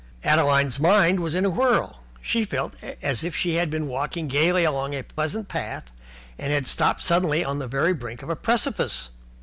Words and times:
Adeline's 0.23 0.79
mind 0.79 1.19
was 1.19 1.35
in 1.35 1.45
a 1.45 1.49
whirl. 1.51 2.01
She 2.23 2.43
felt 2.43 2.73
as 3.03 3.23
if 3.23 3.35
she 3.35 3.53
had 3.53 3.69
been 3.69 3.87
walking 3.87 4.27
gaily 4.27 4.63
along 4.63 4.95
a 4.95 5.03
pleasant 5.03 5.47
path 5.47 5.91
and 6.39 6.51
had 6.51 6.65
stopped 6.65 7.03
suddenly 7.03 7.45
on 7.45 7.59
the 7.59 7.67
very 7.67 7.93
brink 7.93 8.23
of 8.23 8.29
a 8.31 8.35
precipice. 8.35 9.11